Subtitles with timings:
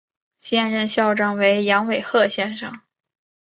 [0.39, 2.79] 现任校长为杨伟贤先生。